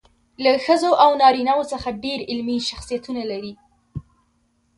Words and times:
له 0.43 0.51
ښځو 0.65 0.91
او 1.03 1.09
نارینه 1.21 1.53
وو 1.57 1.69
څخه 1.71 1.97
ډېر 2.03 2.19
علمي 2.31 2.57
شخصیتونه 2.69 3.21
لري. 3.31 3.53